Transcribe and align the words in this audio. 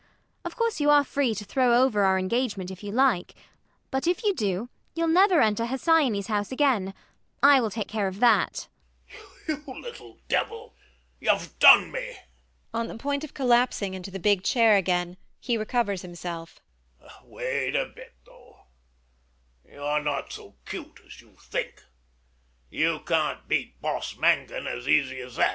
Of 0.43 0.55
course 0.55 0.79
you 0.81 0.89
are 0.89 1.03
free 1.03 1.35
to 1.35 1.45
throw 1.45 1.79
over 1.79 2.01
our 2.01 2.17
engagement 2.17 2.71
if 2.71 2.81
you 2.83 2.91
like; 2.91 3.35
but, 3.91 4.07
if 4.07 4.23
you 4.23 4.33
do, 4.33 4.67
you'll 4.95 5.07
never 5.07 5.41
enter 5.41 5.65
Hesione's 5.65 6.25
house 6.25 6.51
again: 6.51 6.95
I 7.43 7.61
will 7.61 7.69
take 7.69 7.87
care 7.87 8.07
of 8.07 8.19
that. 8.19 8.67
MANGAN. 9.47 9.63
You 9.75 9.79
little 9.83 10.17
devil, 10.27 10.73
you've 11.19 11.53
done 11.59 11.91
me. 11.91 12.17
[On 12.73 12.87
the 12.87 12.97
point 12.97 13.23
of 13.23 13.35
collapsing 13.35 13.93
into 13.93 14.09
the 14.09 14.17
big 14.17 14.41
chair 14.43 14.75
again 14.75 15.17
he 15.39 15.55
recovers 15.55 16.01
himself]. 16.01 16.59
Wait 17.23 17.75
a 17.75 17.85
bit, 17.85 18.15
though: 18.25 18.61
you're 19.71 20.01
not 20.01 20.31
so 20.33 20.55
cute 20.65 20.99
as 21.05 21.21
you 21.21 21.35
think. 21.39 21.83
You 22.71 23.01
can't 23.05 23.47
beat 23.47 23.79
Boss 23.79 24.17
Mangan 24.17 24.65
as 24.65 24.87
easy 24.87 25.19
as 25.19 25.35
that. 25.35 25.49